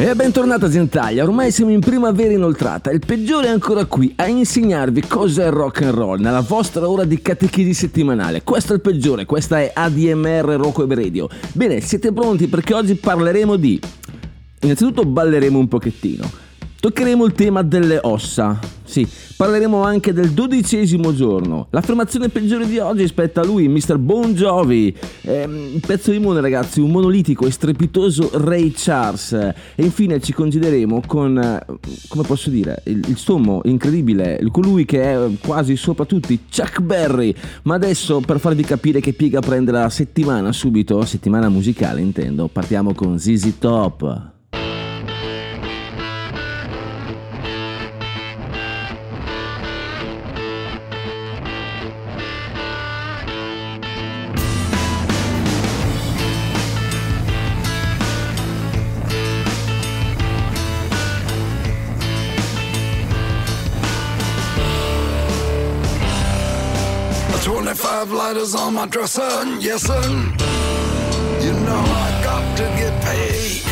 [0.00, 5.04] E bentornata Gentaglia, ormai siamo in primavera inoltrata, il peggiore è ancora qui a insegnarvi
[5.08, 8.44] cosa è rock and roll nella vostra ora di catechisi settimanale.
[8.44, 11.28] Questo è il peggiore, questa è ADMR Rocco e Radio.
[11.52, 13.80] Bene, siete pronti perché oggi parleremo di...
[14.60, 16.30] Innanzitutto balleremo un pochettino.
[16.80, 18.56] Toccheremo il tema delle ossa.
[18.84, 19.04] Sì,
[19.36, 21.66] parleremo anche del dodicesimo giorno.
[21.70, 23.98] L'affermazione peggiore di oggi spetta a lui, Mr.
[23.98, 24.94] Bon Jovi.
[25.22, 29.32] Ehm, un pezzo di mondo, ragazzi, un monolitico e strepitoso Ray Charles.
[29.32, 31.64] E infine ci congideremo con, eh,
[32.06, 37.34] come posso dire, il, il sommo incredibile, colui che è quasi sopra tutti, Chuck Berry.
[37.64, 42.94] Ma adesso, per farvi capire che piega prende la settimana subito, settimana musicale intendo, partiamo
[42.94, 44.36] con ZZ Top.
[68.28, 69.22] Lighters on my dresser,
[69.58, 70.02] yes sir.
[71.40, 73.62] You know I got to get paid.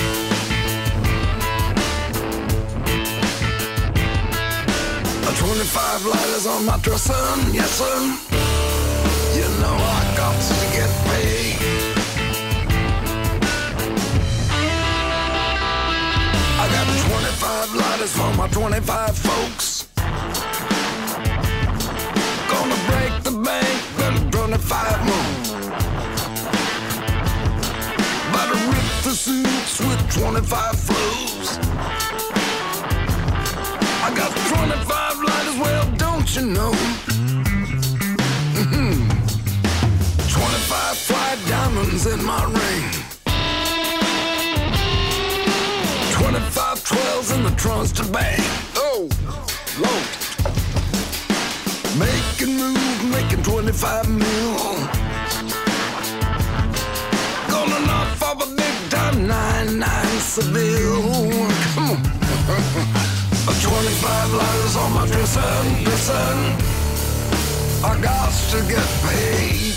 [5.36, 7.12] Twenty-five lighters on my dresser,
[7.52, 8.00] yes sir.
[9.36, 11.56] You know I got to get paid.
[16.56, 19.75] I got twenty-five lighters for my twenty-five folks.
[24.84, 25.56] Then 25.
[28.30, 31.58] About to rip the suits with 25 flows.
[34.02, 36.72] I got 25 lighters, well, don't you know?
[38.54, 38.96] Mhm.
[40.28, 42.84] 25 fly diamonds in my ring.
[46.12, 48.42] 25 12s in the trunks to bang.
[48.76, 49.08] Oh,
[49.78, 50.25] Lord.
[53.66, 54.56] 25 mil.
[57.48, 59.84] Gonna knock off a big time 9-9
[60.20, 61.40] Seville.
[61.74, 61.96] Come on.
[63.66, 65.40] 25 lighters on my dresser,
[65.82, 66.14] dresser.
[67.82, 69.74] I got to get paid.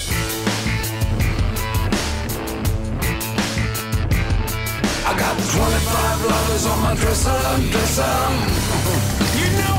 [5.03, 7.41] I got 25 lighters on my dresser,
[7.71, 8.17] dresser.
[9.39, 9.78] You know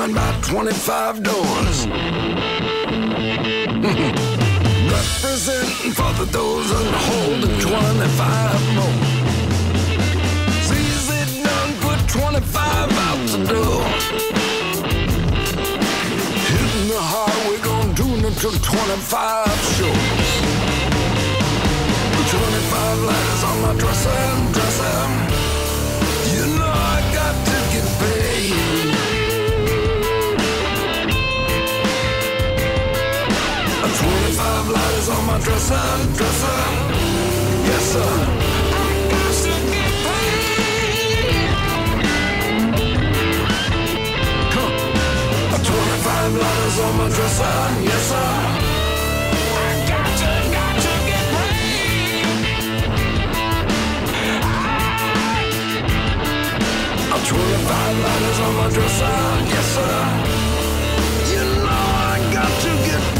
[0.00, 1.86] slamming about 25 doors.
[4.90, 6.26] Representing for the
[6.70, 8.98] and holding 25 more.
[10.62, 11.08] ZZ
[11.42, 13.82] done put 25 out the door.
[16.48, 20.30] Hitting the highway, gonna tune it to 25 shows.
[22.30, 25.19] 25 letters on my dresser, and dresser.
[35.30, 35.86] My dresser,
[36.18, 36.60] dresser.
[37.68, 38.12] Yes, sir.
[38.74, 41.50] I got to get paid.
[44.54, 44.76] Come.
[45.54, 47.56] A 25 lighters on my dresser,
[47.88, 48.30] yes, sir.
[49.54, 52.26] I got to, got to get paid.
[57.14, 59.18] A 25 lighters on my dresser,
[59.52, 59.96] yes sir.
[61.32, 63.19] You know I got to get paid.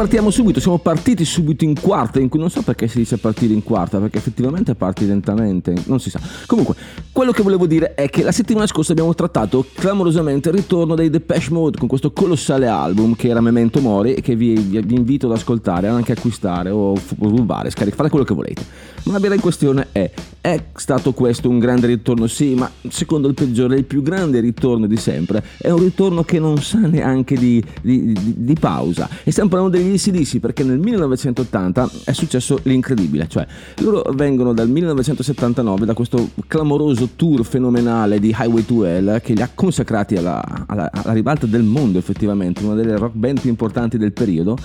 [0.00, 3.52] Partiamo subito, siamo partiti subito in quarta, in cui non so perché si dice partire
[3.52, 6.18] in quarta, perché effettivamente parti lentamente, non si sa.
[6.46, 6.74] Comunque,
[7.12, 11.10] quello che volevo dire è che la settimana scorsa abbiamo trattato clamorosamente il ritorno dei
[11.10, 14.94] Depeche Mode con questo colossale album che era Memento Mori e che vi, vi- vi
[14.94, 18.64] invito ad ascoltare, anche acquistare o rubare, scaricare, fare quello che volete.
[19.04, 20.10] Ma la vera questione è,
[20.40, 22.26] è stato questo un grande ritorno?
[22.26, 26.38] Sì, ma secondo il peggiore, il più grande ritorno di sempre è un ritorno che
[26.38, 29.08] non sa neanche di, di- di- di pausa.
[29.24, 33.46] E stiamo parlando degli ACDC perché nel 1980 è successo l'incredibile, cioè
[33.78, 39.42] loro vengono dal 1979 da questo clamoroso tour fenomenale di Highway to Hell che li
[39.42, 43.96] ha consacrati alla, alla- alla ribalta del mondo effettivamente, una delle rock band più importanti
[43.98, 44.56] del periodo.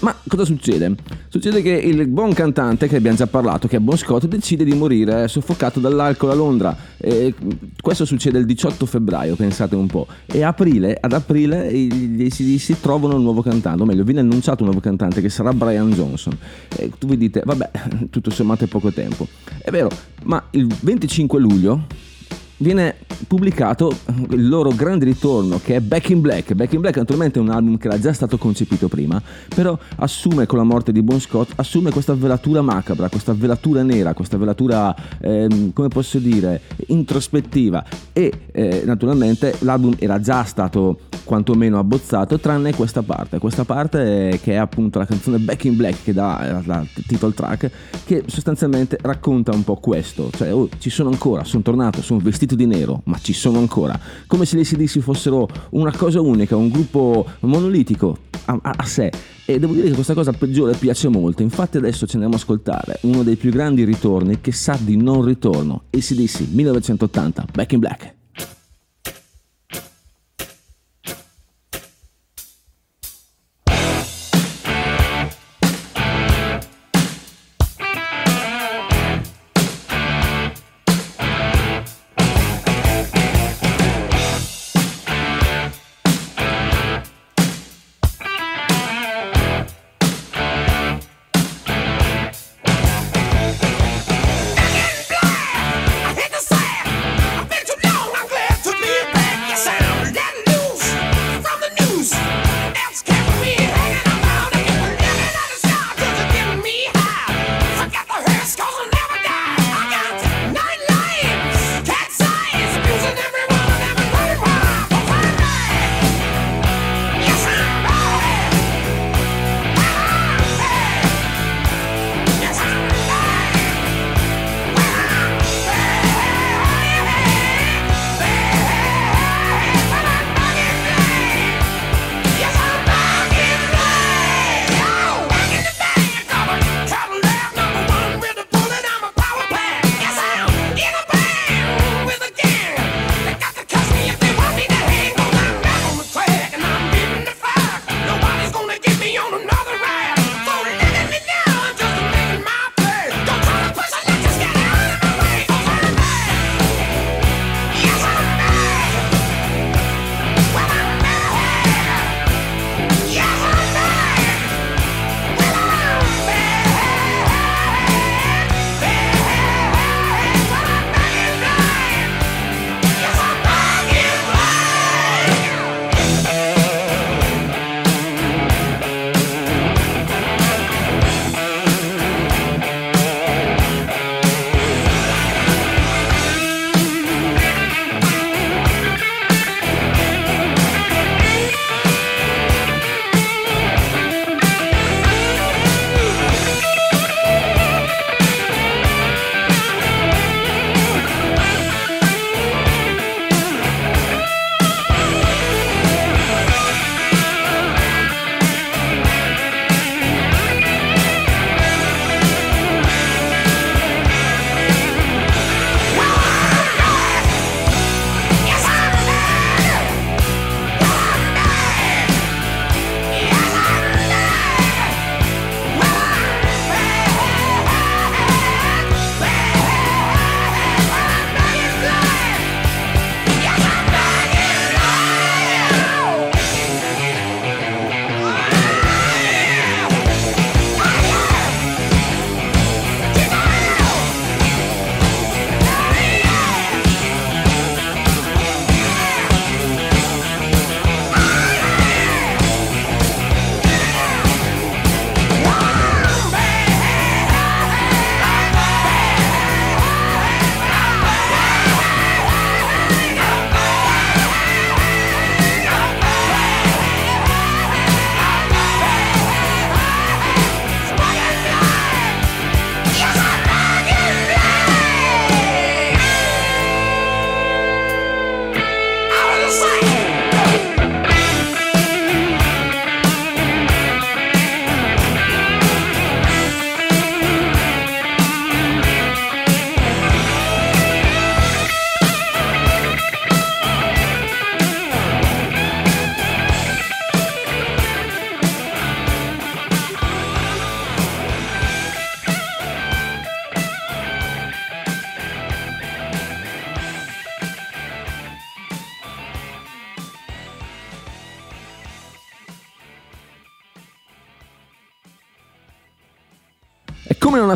[0.00, 0.94] Ma cosa succede?
[1.28, 4.72] Succede che il buon cantante che abbiamo già parlato, che è Bon Scott, decide di
[4.72, 6.74] morire soffocato dall'alcol a Londra.
[6.96, 7.34] E
[7.82, 10.06] questo succede il 18 febbraio, pensate un po'.
[10.24, 14.70] E aprile, ad aprile gli ACDC trovano un nuovo cantante, o meglio, viene annunciato un
[14.70, 16.34] nuovo cantante che sarà Brian Johnson.
[16.74, 17.70] E vi dite, vabbè,
[18.08, 19.28] tutto sommato è poco tempo.
[19.58, 19.90] È vero,
[20.22, 21.84] ma il 25 luglio
[22.58, 22.96] viene
[23.26, 23.92] pubblicato
[24.30, 26.54] il loro grande ritorno che è Back in Black.
[26.54, 29.20] Back in Black naturalmente è un album che era già stato concepito prima,
[29.54, 34.14] però assume con la morte di Bon Scott, assume questa velatura macabra, questa velatura nera,
[34.14, 37.84] questa velatura, ehm, come posso dire, introspettiva.
[38.12, 44.52] E eh, naturalmente l'album era già stato quantomeno abbozzato tranne questa parte, questa parte che
[44.52, 47.70] è appunto la canzone Back in Black che dà la, la title track
[48.04, 52.43] che sostanzialmente racconta un po' questo, cioè oh, ci sono ancora, sono tornato, sono vestito
[52.52, 56.68] di nero, ma ci sono ancora, come se gli ACDC fossero una cosa unica, un
[56.68, 59.10] gruppo monolitico a, a- a sé.
[59.46, 62.98] E devo dire che questa cosa peggiore piace molto, infatti adesso ci andiamo a ascoltare
[63.02, 68.14] uno dei più grandi ritorni che sa di non ritorno, ACDC 1980, Back in Black.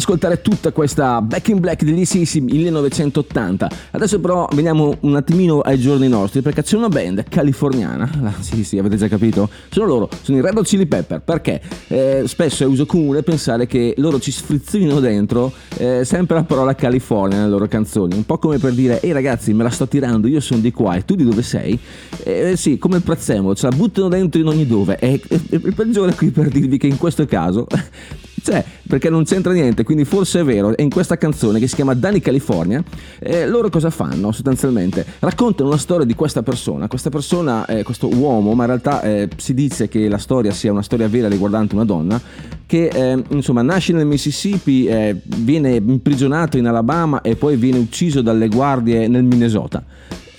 [0.08, 3.70] Ascoltare tutta questa Back in Black degli ACC 1980?
[3.90, 8.64] Adesso però veniamo un attimino ai giorni nostri perché c'è una band californiana, ah, sì
[8.64, 9.50] sì avete già capito?
[9.68, 13.66] Sono loro, sono i Red Hot Chili Pepper perché eh, spesso è uso comune pensare
[13.66, 18.38] che loro ci sfrizzino dentro eh, sempre la parola California nelle loro canzoni, un po'
[18.38, 21.16] come per dire ehi ragazzi me la sto tirando, io sono di qua e tu
[21.16, 21.78] di dove sei?
[22.24, 26.14] Eh, sì, come il prezzemolo, ce la buttano dentro in ogni dove e il peggiore
[26.14, 27.66] qui per dirvi che in questo caso
[28.48, 30.74] c'è, perché non c'entra niente, quindi forse è vero.
[30.74, 32.82] E in questa canzone che si chiama Danny California,
[33.18, 35.04] eh, loro cosa fanno sostanzialmente?
[35.18, 36.88] Raccontano una storia di questa persona.
[36.88, 40.72] Questa persona, eh, questo uomo, ma in realtà eh, si dice che la storia sia
[40.72, 42.20] una storia vera riguardante una donna,
[42.64, 48.22] che eh, insomma nasce nel Mississippi, eh, viene imprigionato in Alabama e poi viene ucciso
[48.22, 49.84] dalle guardie nel Minnesota.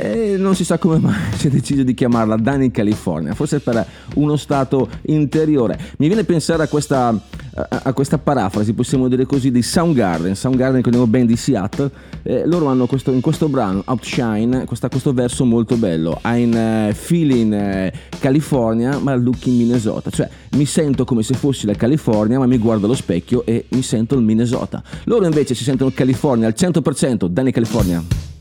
[0.02, 3.86] E non si sa come mai si è deciso di chiamarla Danny California, forse per
[4.16, 5.78] uno stato interiore.
[5.98, 10.36] Mi viene a pensare a questa, a, a questa parafrasi, possiamo dire così, di Soundgarden.
[10.36, 11.92] Soundgarden, che è una band di Seattle,
[12.24, 16.22] eh, loro hanno questo, in questo brano, Outshine, questa, questo verso molto bello.
[16.24, 20.10] I'm uh, feeling uh, California, ma looking Minnesota.
[20.10, 23.82] Cioè, mi sento come se fossi la California, ma mi guardo allo specchio e mi
[23.82, 24.82] sento il Minnesota.
[25.04, 28.39] Loro invece si sentono California al 100%, Danny California.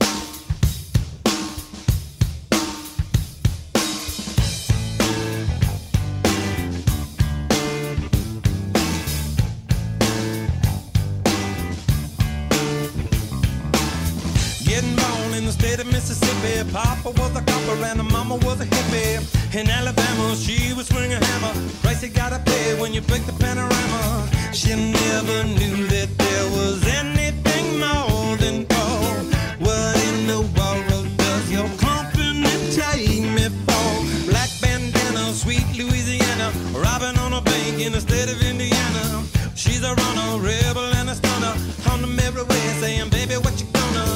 [21.99, 24.29] Price you gotta pay when you break the panorama.
[24.53, 29.35] She never knew that there was anything more than gold.
[29.59, 34.31] What in the world does your company take me for?
[34.31, 36.53] Black bandana, sweet Louisiana.
[36.73, 39.25] Robbing on a bank in the state of Indiana.
[39.57, 41.55] She's a runner, rebel and a stunner.
[41.91, 44.07] On the merry way, saying, baby, what you gonna?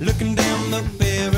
[0.00, 1.35] Looking down the barrel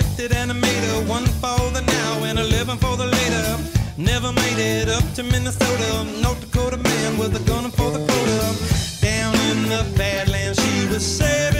[0.00, 3.46] gifted animator, one for the now and eleven for the later.
[3.98, 6.04] Never made it up to Minnesota.
[6.22, 8.48] North Dakota man with a gun for the quota.
[9.02, 11.59] Down in the Badlands, she was saving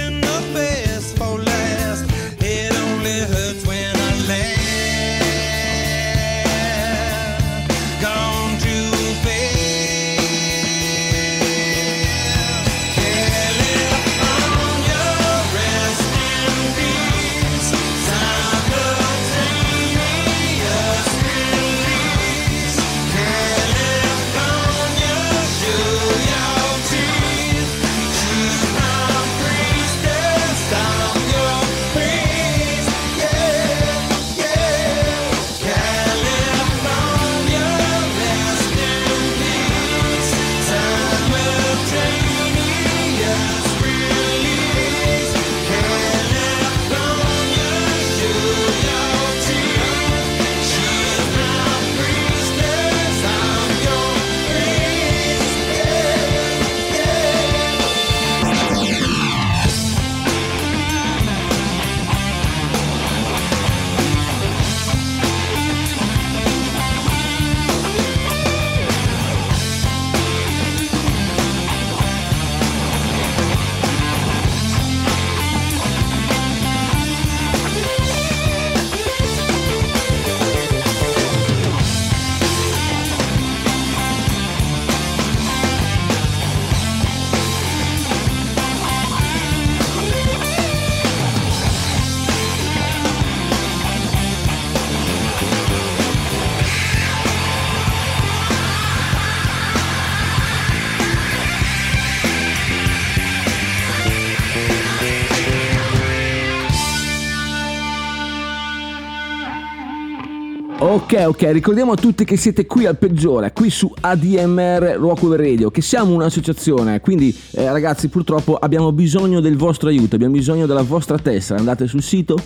[110.83, 115.71] Ok, ok, ricordiamo a tutti che siete qui al peggiore, qui su ADMR Rockwell Radio,
[115.71, 120.81] che siamo un'associazione, quindi eh, ragazzi purtroppo abbiamo bisogno del vostro aiuto, abbiamo bisogno della
[120.81, 122.39] vostra tessera, andate sul sito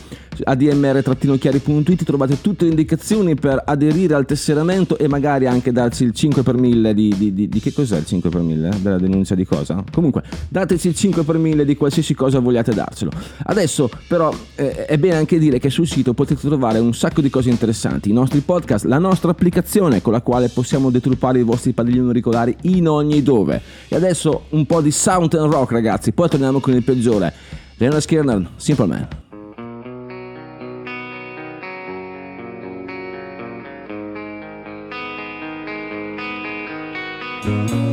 [0.42, 6.42] admr-chiari.it, trovate tutte le indicazioni per aderire al tesseramento e magari anche darci il 5
[6.42, 8.70] per 1000 di, di, di, di che cos'è il 5 per 1000?
[8.80, 9.84] Della denuncia di cosa?
[9.92, 13.12] Comunque, dateci il 5 per 1000 di qualsiasi cosa vogliate darcelo.
[13.44, 17.30] Adesso però eh, è bene anche dire che sul sito potete trovare un sacco di
[17.30, 21.72] cose interessanti, i nostri podcast, la nostra applicazione con la quale possiamo deturpare i vostri
[21.72, 23.60] padiglioni auricolari in ogni dove.
[23.88, 27.32] E adesso un po' di sound and rock ragazzi, poi torniamo con il peggiore.
[27.76, 29.08] Leonard Skinner, Simple Man.
[37.44, 37.83] Mama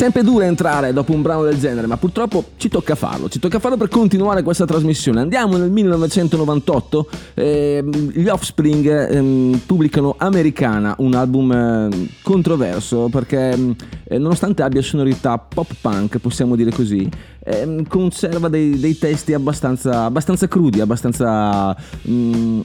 [0.00, 3.28] sempre dura entrare dopo un brano del genere, ma purtroppo ci tocca farlo.
[3.28, 5.20] Ci tocca farlo per continuare questa trasmissione.
[5.20, 7.08] Andiamo nel 1998.
[7.34, 7.84] eh,
[8.14, 13.70] gli Offspring ehm, pubblicano Americana, un album eh, controverso perché mm,
[14.04, 17.06] eh, nonostante abbia sonorità pop punk, possiamo dire così,
[17.44, 21.76] ehm, conserva dei, dei testi abbastanza, abbastanza crudi, abbastanza...
[22.08, 22.60] mm,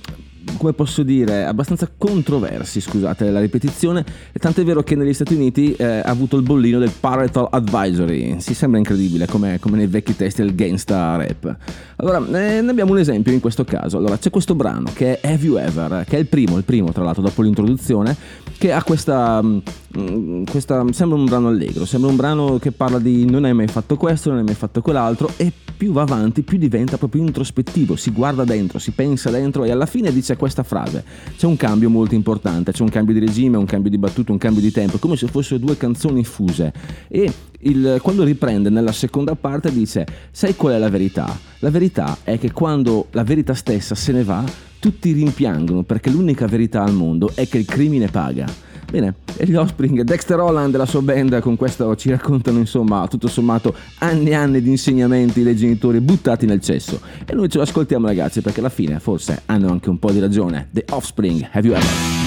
[0.57, 5.73] come posso dire, abbastanza controversi, scusate la ripetizione, e tant'è vero che negli Stati Uniti
[5.73, 10.15] eh, ha avuto il bollino del Parental Advisory, si sembra incredibile come, come nei vecchi
[10.15, 11.55] testi del gangsta rap.
[11.97, 15.33] Allora, eh, ne abbiamo un esempio in questo caso, allora c'è questo brano che è
[15.33, 18.15] Have You Ever, che è il primo, il primo tra l'altro dopo l'introduzione,
[18.57, 23.29] che ha questa, mm, questa, sembra un brano allegro, sembra un brano che parla di
[23.29, 26.57] non hai mai fatto questo, non hai mai fatto quell'altro, e più va avanti più
[26.57, 31.03] diventa proprio introspettivo, si guarda dentro, si pensa dentro e alla fine dice questa frase.
[31.37, 34.37] C'è un cambio molto importante, c'è un cambio di regime, un cambio di battuta, un
[34.37, 36.73] cambio di tempo, come se fossero due canzoni fuse.
[37.07, 41.37] E il- quando riprende nella seconda parte dice, sai qual è la verità?
[41.59, 44.43] La verità è che quando la verità stessa se ne va,
[44.79, 48.45] tutti rimpiangono perché l'unica verità al mondo è che il crimine paga.
[48.89, 53.07] Bene, e gli Offspring, Dexter Holland e la sua band con questo ci raccontano insomma
[53.07, 57.01] tutto sommato anni e anni di insegnamenti dei genitori buttati nel cesso.
[57.25, 60.19] E noi ce lo ascoltiamo ragazzi perché alla fine forse hanno anche un po' di
[60.19, 60.69] ragione.
[60.71, 62.24] The Offspring, have you ever?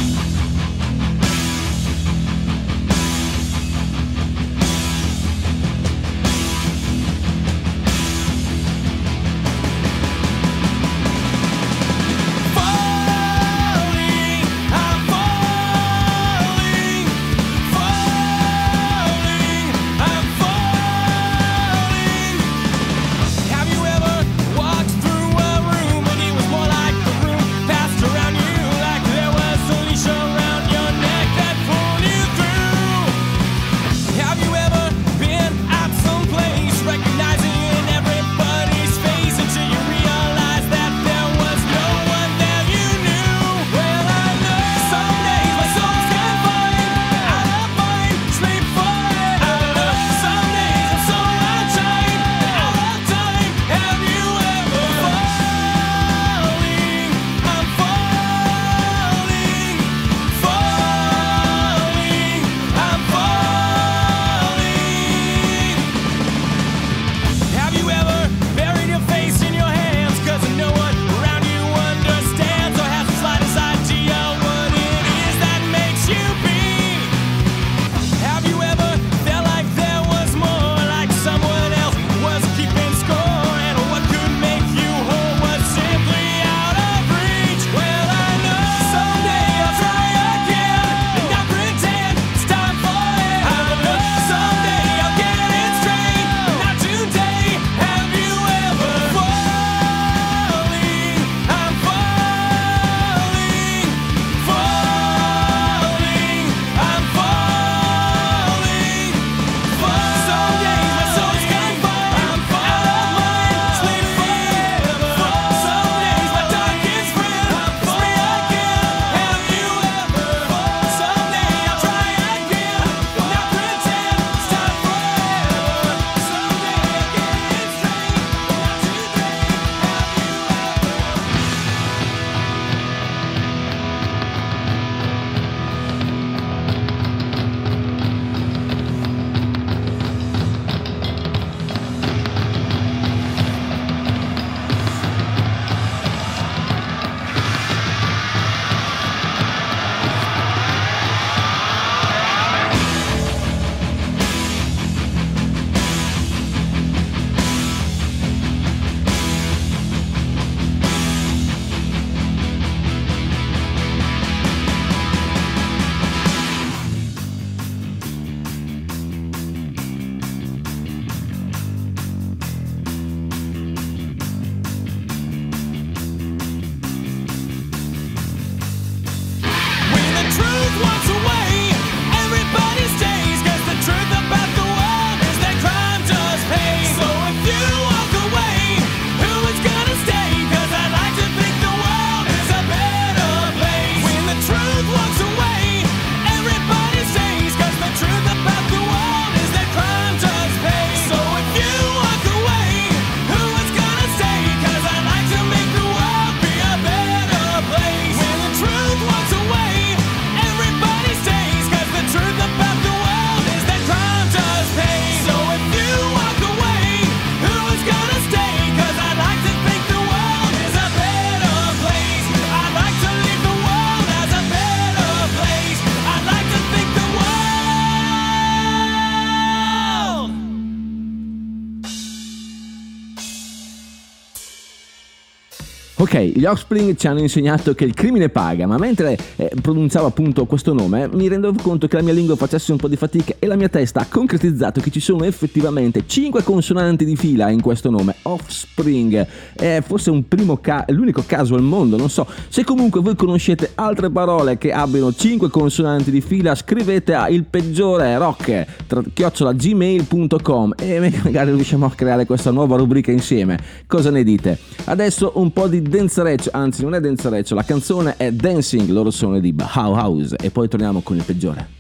[236.11, 240.47] Ok, gli Offspring ci hanno insegnato che il crimine paga, ma mentre eh, pronunciavo appunto
[240.47, 243.47] questo nome mi rendevo conto che la mia lingua facesse un po' di fatica e
[243.47, 247.91] la mia testa ha concretizzato che ci sono effettivamente 5 consonanti di fila in questo
[247.91, 249.27] nome, Offspring.
[249.55, 252.27] È forse un primo ca- l'unico caso al mondo, non so.
[252.49, 257.45] Se comunque voi conoscete altre parole che abbiano 5 consonanti di fila, scrivete a il
[257.45, 263.59] peggiore rock tra- chiocciola gmail.com e magari riusciamo a creare questa nuova rubrica insieme.
[263.87, 264.57] Cosa ne dite?
[264.85, 269.41] Adesso un po' di danzareccio, anzi non è danzareccio, la canzone è Dancing, loro sono
[269.41, 271.78] di Bauhaus e poi torniamo con il peggiore.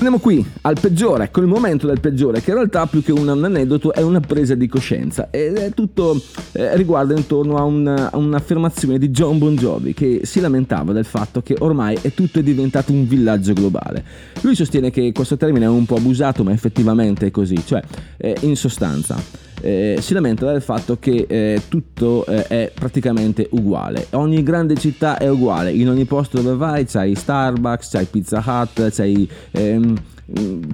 [0.00, 3.28] Andiamo qui al peggiore, con il momento del peggiore, che in realtà più che un,
[3.28, 6.18] aneddoto è una presa di coscienza ed è tutto
[6.52, 11.04] eh, riguarda intorno a, un- a un'affermazione di John Bon Jovi che si lamentava del
[11.04, 14.02] fatto che ormai è tutto è diventato un villaggio globale.
[14.40, 17.82] Lui sostiene che questo termine è un po' abusato, ma effettivamente è così, cioè
[18.16, 19.49] eh, in sostanza.
[19.60, 24.06] Eh, si lamenta del fatto che eh, tutto eh, è praticamente uguale.
[24.10, 28.90] Ogni grande città è uguale, in ogni posto dove vai c'hai Starbucks, c'hai Pizza Hut,
[28.90, 29.96] c'hai ehm,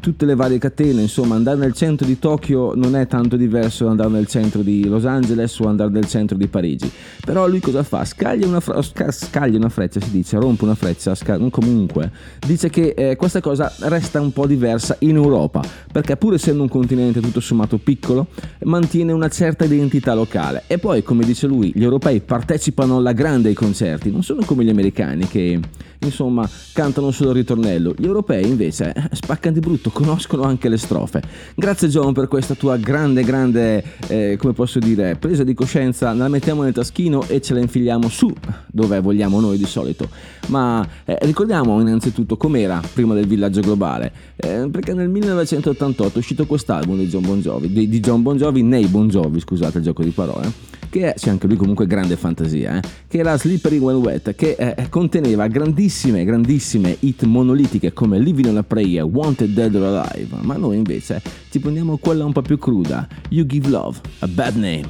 [0.01, 3.91] tutte le varie catene, insomma andare nel centro di Tokyo non è tanto diverso da
[3.91, 6.91] andare nel centro di Los Angeles o andare nel centro di Parigi.
[7.25, 8.05] Però lui cosa fa?
[8.05, 12.11] Scaglia una, fra- sca- scaglia una freccia, si dice, rompe una freccia, sca- comunque
[12.47, 16.69] dice che eh, questa cosa resta un po' diversa in Europa, perché pur essendo un
[16.69, 18.27] continente tutto sommato piccolo,
[18.65, 20.65] mantiene una certa identità locale.
[20.67, 24.65] E poi, come dice lui, gli europei partecipano alla grande ai concerti, non sono come
[24.65, 25.61] gli americani che
[25.99, 27.95] insomma cantano solo il ritornello.
[27.97, 29.09] Gli europei invece eh,
[29.47, 31.23] spaccano di brutto, conoscono anche le strofe.
[31.55, 36.13] Grazie John per questa tua grande, grande, eh, come posso dire, presa di coscienza.
[36.13, 38.33] La mettiamo nel taschino e ce la infiliamo su
[38.67, 40.09] dove vogliamo noi di solito.
[40.49, 46.47] Ma eh, ricordiamo innanzitutto com'era prima del villaggio globale, eh, perché nel 1988 è uscito
[46.47, 49.85] quest'album di John Bon Jovi, di, di John Bon Jovi nei Bon Jovi, scusate il
[49.85, 50.53] gioco di parole,
[50.89, 54.57] che è, sì, anche lui comunque grande fantasia, eh, che era Slippery When Wet, che
[54.59, 60.37] eh, conteneva grandissime, grandissime hit monolitiche come Living on a Prayer, Wanted Dead or Alive,
[60.43, 64.55] ma noi invece ci prendiamo quella un po' più cruda, You Give Love, a Bad
[64.55, 64.89] Name.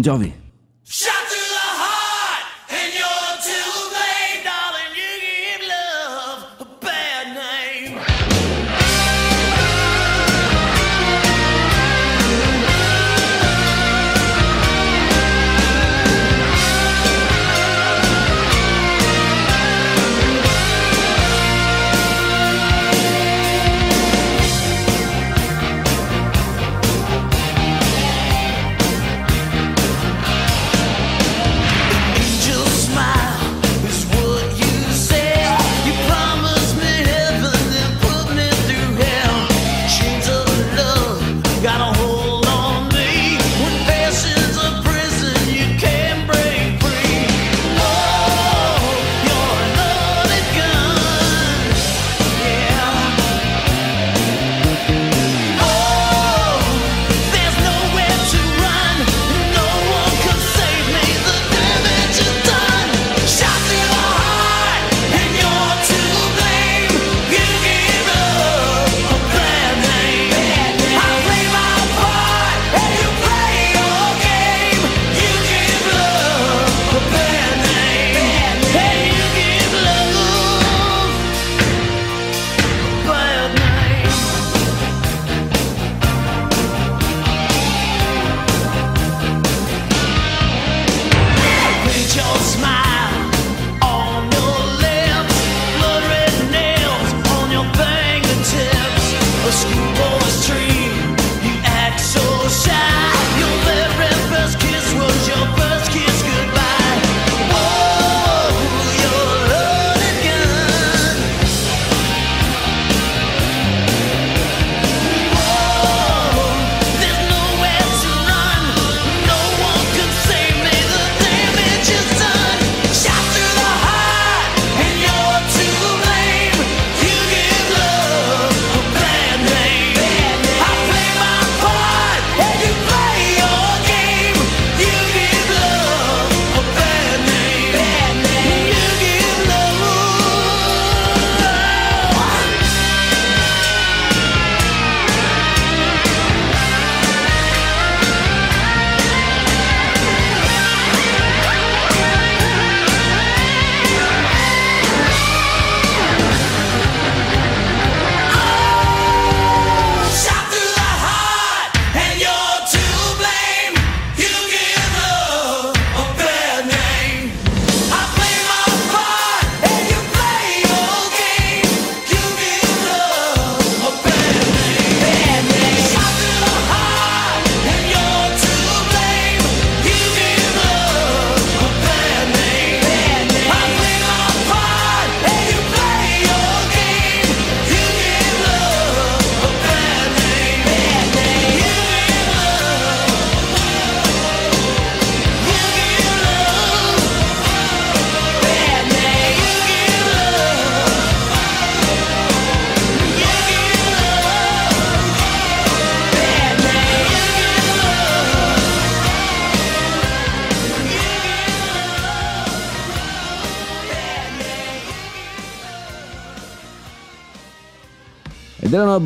[0.00, 0.32] Jovi.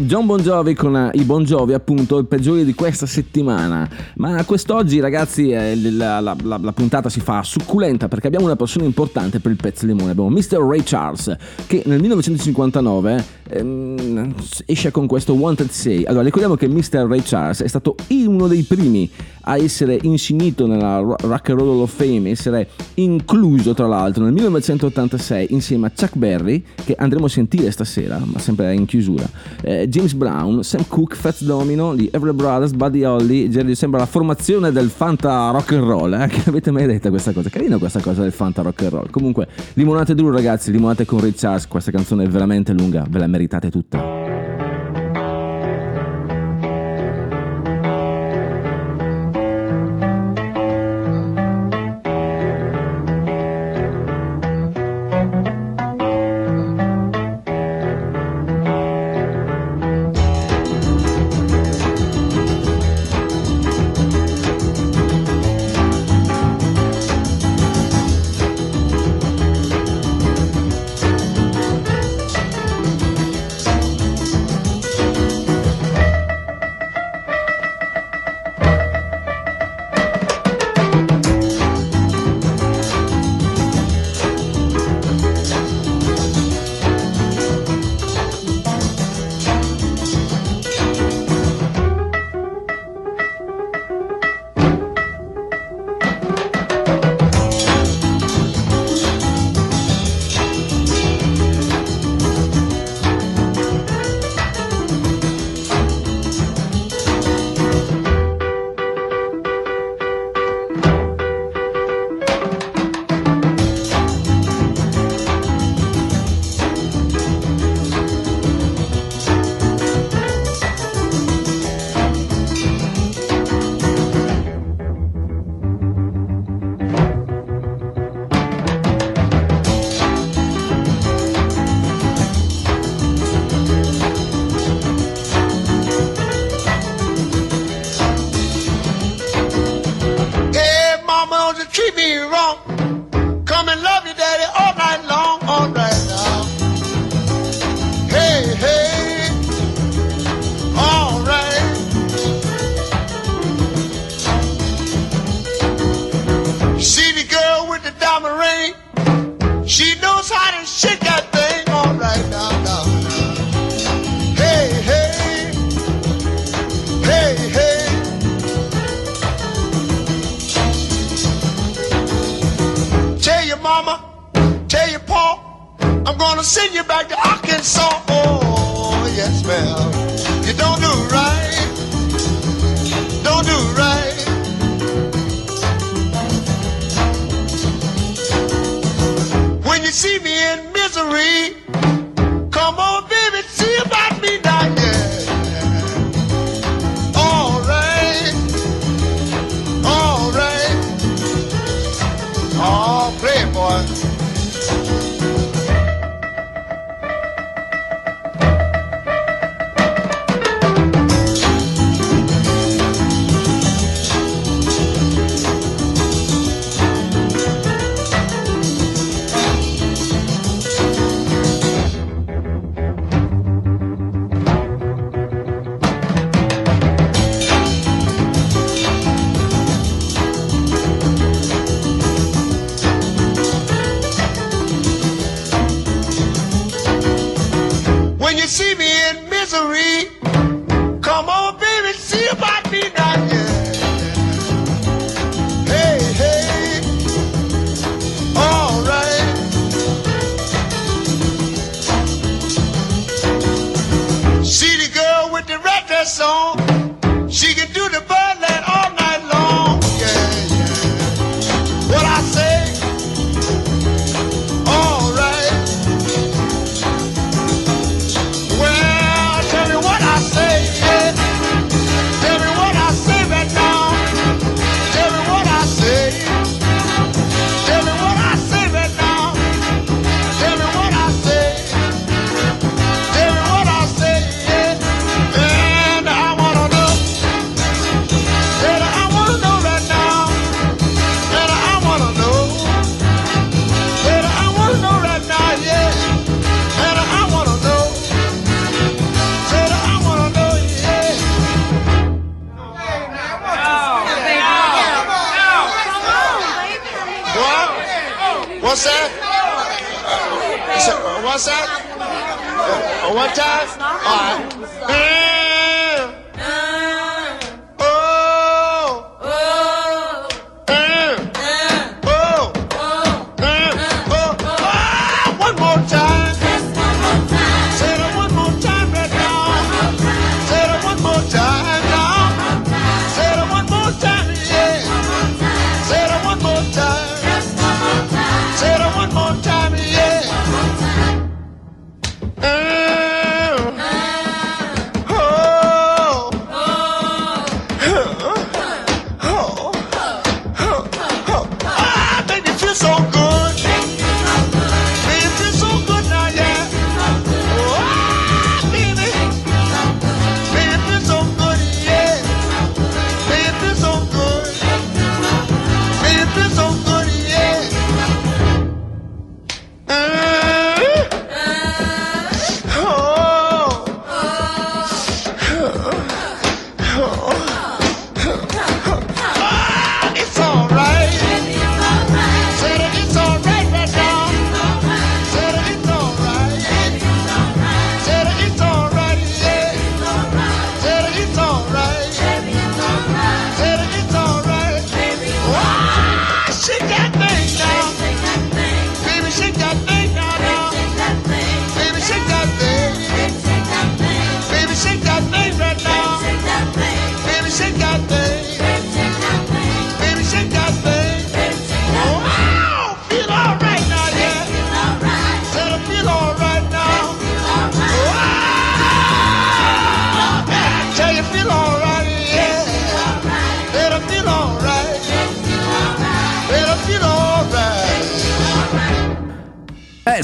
[0.06, 3.88] John Bon Jovi con eh, i Bon Jovi, appunto, i peggiori di questa settimana.
[4.16, 8.56] Ma quest'oggi, ragazzi, eh, la, la- la- la puntata si fa succulenta perché abbiamo una
[8.56, 10.10] persona importante per il pezzo limone.
[10.10, 10.58] Abbiamo Mr.
[10.58, 11.36] Ray Charles,
[11.66, 14.34] che nel 1959 ehm,
[14.66, 16.04] esce con questo Wanted Say.
[16.04, 17.06] Allora, ricordiamo che Mr.
[17.08, 19.10] Ray Charles è stato uno dei primi
[19.42, 24.32] a essere insignito nella Ro- Rock and Roll of Fame, essere incluso tra l'altro nel
[24.34, 29.26] 1986 insieme a Chuck Berry, che andremo a sentire stasera, ma sempre in chiusura,
[29.62, 34.06] eh, James Brown, Sam Cooke, Fats Domino, gli Everly Brothers, Buddy Holly, Jerry sembra la
[34.06, 36.26] formazione del Fanta Rock and Roll, eh?
[36.30, 37.48] che avete mai detto questa cosa?
[37.48, 39.10] Carina questa cosa del Fanta Rock and Roll.
[39.10, 43.26] Comunque, limonate duro ragazzi, limonate con Ray Charles, questa canzone è veramente lunga, ve la
[43.26, 44.67] meritate tutta.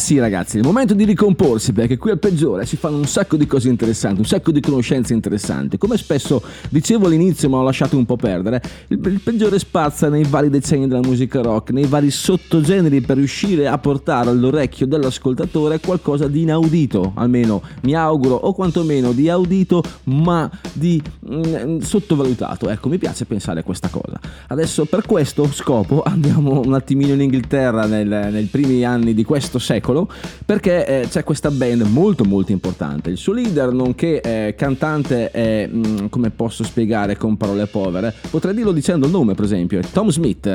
[0.04, 3.38] Sì ragazzi, è il momento di ricomporsi perché qui al peggiore si fanno un sacco
[3.38, 5.78] di cose interessanti, un sacco di conoscenze interessanti.
[5.78, 10.24] Come spesso dicevo all'inizio ma ho lasciato un po' perdere, il, il peggiore spazza nei
[10.24, 16.28] vari decenni della musica rock, nei vari sottogeneri per riuscire a portare all'orecchio dell'ascoltatore qualcosa
[16.28, 22.68] di inaudito, almeno mi auguro, o quantomeno di audito ma di mm, sottovalutato.
[22.68, 24.20] Ecco, mi piace pensare a questa cosa.
[24.48, 29.92] Adesso per questo scopo andiamo un attimino in Inghilterra nei primi anni di questo secolo
[30.44, 33.10] perché eh, c'è questa band molto molto importante.
[33.10, 38.54] Il suo leader, nonché eh, cantante, è, mm, come posso spiegare con parole povere, potrei
[38.54, 40.46] dirlo dicendo il nome per esempio, è Tom Smith.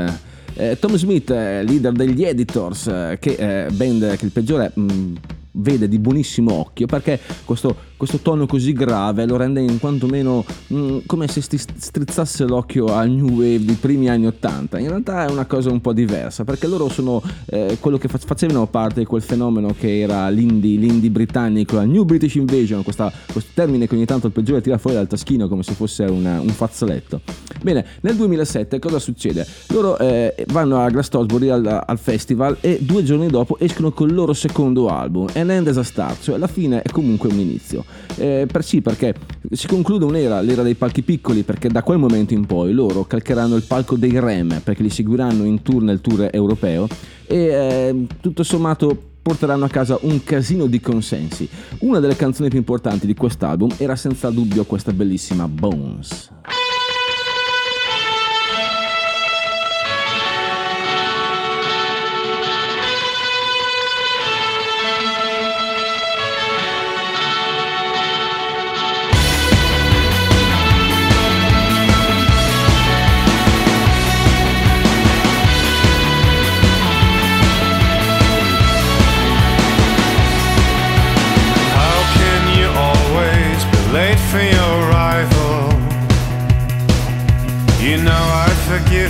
[0.56, 5.16] Eh, Tom Smith, leader degli Editors, eh, che eh, band che il peggiore mm,
[5.52, 11.00] vede di buonissimo occhio perché questo, questo tono così grave lo rende in quantomeno mm,
[11.06, 15.30] come se sti- strizzasse l'occhio al new wave dei primi anni 80 in realtà è
[15.30, 19.06] una cosa un po' diversa perché loro sono eh, quello che fa- facevano parte di
[19.06, 23.96] quel fenomeno che era l'indie, l'indie britannico la new british invasion questa- questo termine che
[23.96, 27.20] ogni tanto il peggiore tira fuori dal taschino come se fosse una- un fazzoletto.
[27.62, 29.46] Bene nel 2007 cosa succede?
[29.74, 34.32] Loro eh, vanno a Glastonbury al, al festival e due giorni dopo escono col loro
[34.32, 37.84] secondo album An End as a Start cioè alla fine è comunque un inizio
[38.18, 39.14] eh, per sì perché
[39.52, 43.56] si conclude un'era l'era dei palchi piccoli perché da quel momento in poi loro calcheranno
[43.56, 46.88] il palco dei Rem perché li seguiranno in tour nel tour europeo
[47.26, 51.48] e eh, tutto sommato porteranno a casa un casino di consensi.
[51.80, 56.32] Una delle canzoni più importanti di quest'album era senza dubbio questa bellissima Bones.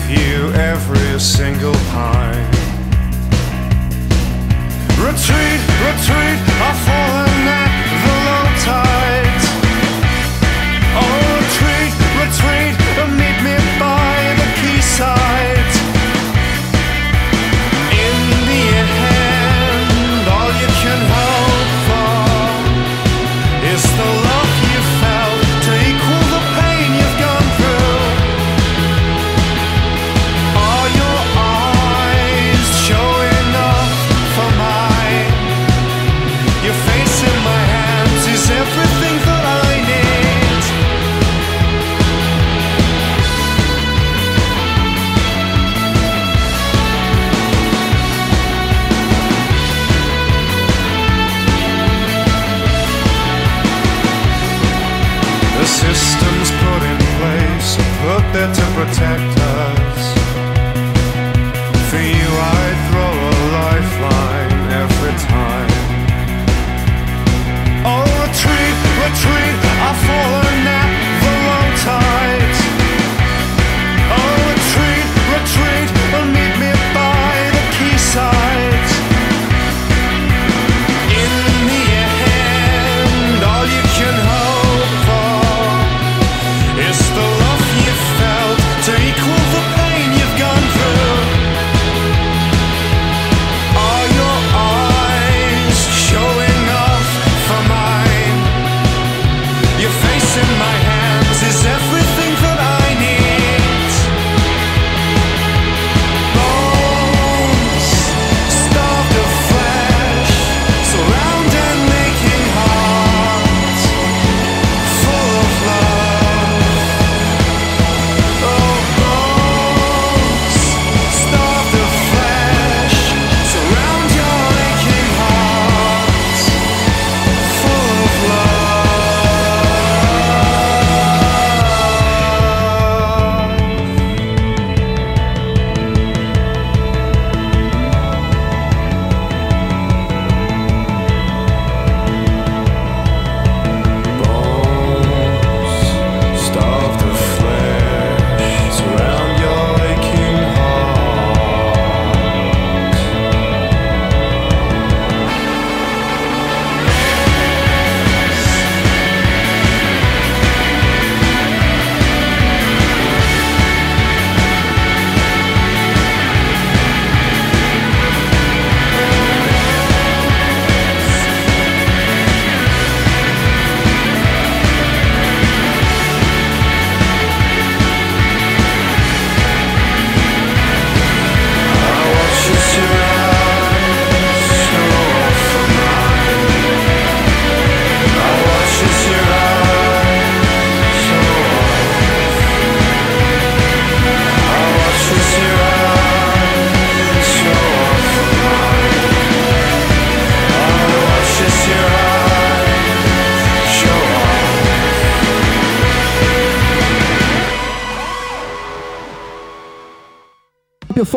[0.10, 2.46] You every single time.
[4.98, 7.09] Retreat, retreat, I've fallen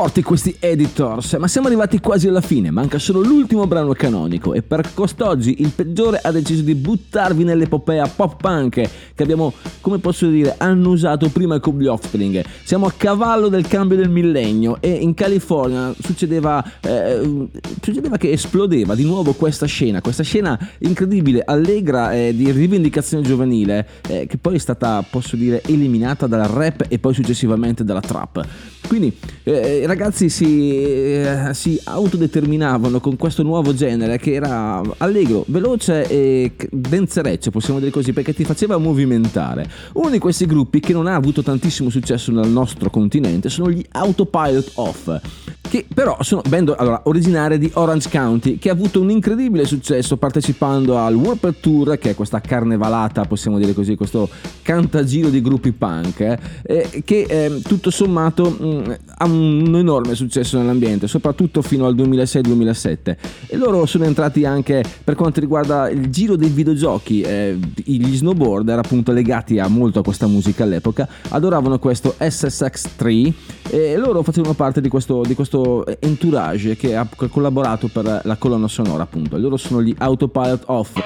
[0.03, 4.61] forti questi editors, ma siamo arrivati quasi alla fine, manca solo l'ultimo brano canonico e
[4.61, 8.81] per quest'oggi il peggiore ha deciso di buttarvi nell'epopea pop punk
[9.15, 12.45] che abbiamo, come posso dire, annusato prima con gli Offspring.
[12.65, 17.49] Siamo a cavallo del cambio del millennio e in California succedeva, eh,
[17.81, 23.87] succedeva che esplodeva di nuovo questa scena, questa scena incredibile, allegra eh, di rivendicazione giovanile
[24.09, 28.45] eh, che poi è stata, posso dire, eliminata dal rap e poi successivamente dalla trap.
[28.89, 36.07] Quindi eh, ragazzi si, eh, si autodeterminavano con questo nuovo genere che era allegro, veloce
[36.09, 39.69] e denzereccio, possiamo dire così, perché ti faceva movimentare.
[39.93, 43.85] Uno di questi gruppi che non ha avuto tantissimo successo nel nostro continente sono gli
[43.91, 45.21] Autopilot Off,
[45.61, 50.17] che però sono band allora, originari di Orange County, che ha avuto un incredibile successo
[50.17, 54.27] partecipando al Warped Tour, che è questa carnevalata, possiamo dire così, questo
[54.63, 61.07] cantagiro di gruppi punk, eh, che eh, tutto sommato mh, ha un enorme successo nell'ambiente,
[61.07, 63.17] soprattutto fino al 2006-2007.
[63.47, 68.79] E loro sono entrati anche per quanto riguarda il giro dei videogiochi, eh, gli snowboarder
[68.79, 73.33] appunto legati a molto a questa musica all'epoca, adoravano questo SSX3
[73.71, 78.69] e loro facevano parte di questo, di questo entourage che ha collaborato per la colonna
[78.69, 79.37] sonora appunto.
[79.37, 81.01] Loro sono gli Autopilot Off.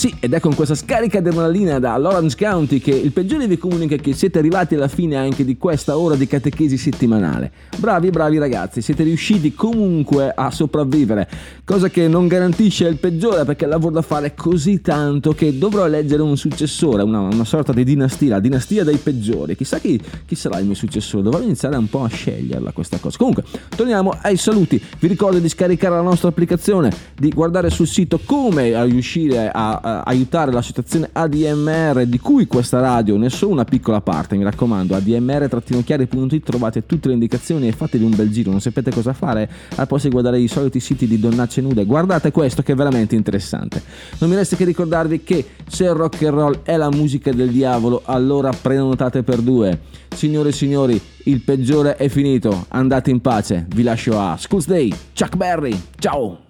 [0.00, 4.14] Sì, ed è con questa scarica adrenalina dall'Orange County che il peggiore vi comunica che
[4.14, 7.52] siete arrivati alla fine anche di questa ora di catechesi settimanale.
[7.76, 11.28] Bravi, bravi ragazzi, siete riusciti comunque a sopravvivere,
[11.66, 15.58] cosa che non garantisce il peggiore perché il lavoro da fare è così tanto che
[15.58, 19.54] dovrò eleggere un successore, una, una sorta di dinastia, la dinastia dei peggiori.
[19.54, 23.18] Chissà chi, chi sarà il mio successore, dovrò iniziare un po' a sceglierla questa cosa.
[23.18, 23.44] Comunque,
[23.76, 24.82] torniamo ai saluti.
[24.98, 30.52] Vi ricordo di scaricare la nostra applicazione, di guardare sul sito come riuscire a aiutare
[30.52, 36.44] l'associazione ADMR di cui questa radio ne è solo una piccola parte, mi raccomando, admr-chiari.it
[36.44, 40.06] trovate tutte le indicazioni e fatevi un bel giro, non sapete cosa fare, al posto
[40.08, 43.82] di guardare i soliti siti di donnacce nude, guardate questo che è veramente interessante.
[44.18, 47.50] Non mi resta che ricordarvi che se il rock and roll è la musica del
[47.50, 49.80] diavolo, allora prenotate per due.
[50.14, 54.92] Signore e signori, il peggiore è finito, andate in pace, vi lascio a Schools Day,
[55.14, 56.48] Chuck Berry, ciao!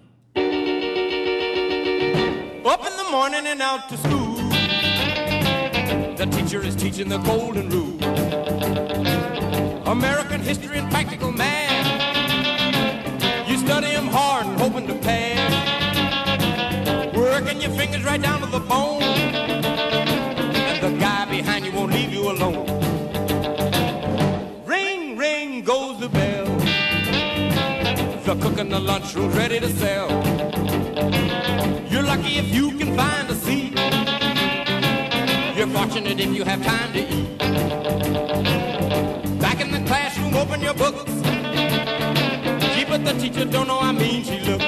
[2.63, 4.37] The morning and out to school.
[6.17, 7.99] The teacher is teaching the golden rule.
[9.89, 11.89] American history and practical math.
[13.49, 15.53] You study study 'em hard and hoping to pass.
[17.17, 19.03] Working your fingers right down to the bone.
[20.71, 22.67] And the guy behind you won't leave you alone.
[24.67, 26.47] Ring, ring goes the bell.
[28.25, 30.09] The cook in the lunchroom's ready to sell.
[31.91, 33.75] You're lucky if you find a seat.
[35.57, 37.39] You're fortunate if you have time to eat.
[39.39, 41.05] Back in the classroom, open your books.
[42.75, 44.65] Gee, but the teacher don't know how mean she looks.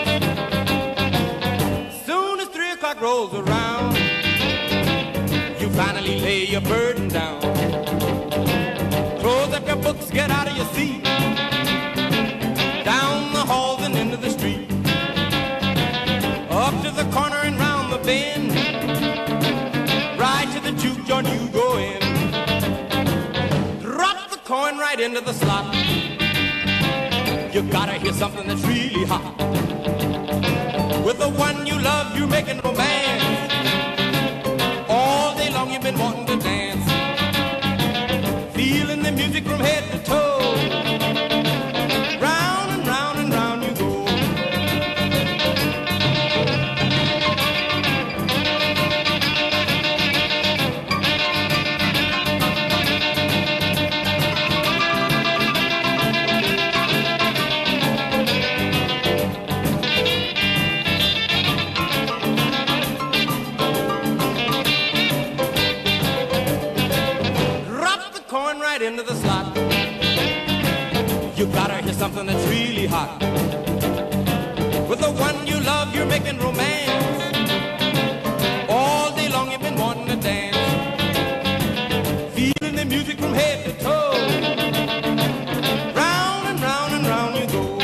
[2.06, 3.96] Soon as three o'clock rolls around,
[5.60, 7.40] you finally lay your burden down.
[9.20, 10.91] Close up your books, get out of your seat.
[25.24, 25.74] The slot.
[27.54, 29.36] You gotta hear something that's really hot.
[31.04, 33.52] With the one you love, you're making romance.
[34.88, 36.86] All day long you've been wanting to dance.
[38.54, 39.91] Feeling the music from head
[72.92, 73.00] With
[75.00, 77.40] the one you love, you're making romance.
[78.68, 80.58] All day long you've been wanting to dance.
[82.34, 84.12] Feeling the music from head to toe.
[85.94, 87.78] Round and round and round you go.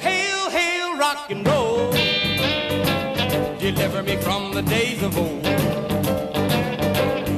[0.00, 1.92] Hail, hail, rock and roll.
[3.60, 5.44] Deliver me from the days of old.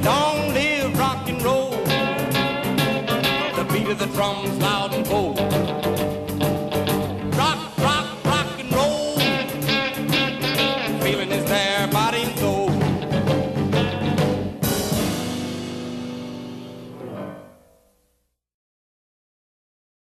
[0.02, 1.72] Long live rock and roll.
[3.56, 5.45] The beat of the drums loud and bold.